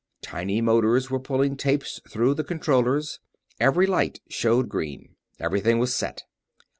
[0.23, 3.19] Tiny motors were pulling tapes through the controllers.
[3.59, 5.09] Every light showed green.
[5.39, 6.23] Everything was set.